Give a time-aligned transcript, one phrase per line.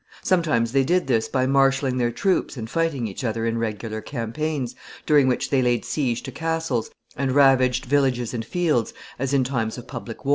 [0.23, 4.73] Sometimes they did this by marshaling their troops and fighting each other in regular campaigns,
[5.05, 9.77] during which they laid siege to castles, and ravaged villages and fields, as in times
[9.77, 10.29] of public war.